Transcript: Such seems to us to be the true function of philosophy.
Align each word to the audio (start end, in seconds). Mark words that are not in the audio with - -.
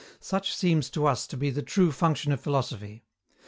Such 0.19 0.55
seems 0.55 0.89
to 0.89 1.05
us 1.05 1.27
to 1.27 1.37
be 1.37 1.51
the 1.51 1.61
true 1.61 1.91
function 1.91 2.31
of 2.31 2.41
philosophy. 2.41 3.03